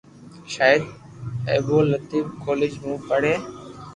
[0.51, 0.83] ݾاھ
[1.51, 3.35] ابدول لتيف ڪوليج مون پڙي